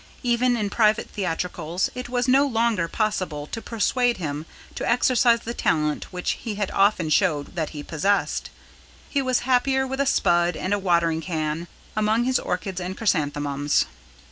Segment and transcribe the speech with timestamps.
[0.23, 5.53] Even in private theatricals it was no longer possible to persuade him to exercise the
[5.53, 8.49] talent which he had often showed that he possessed.
[9.11, 13.85] He was happier with a spud and a watering can among his orchids and chrysanthemums.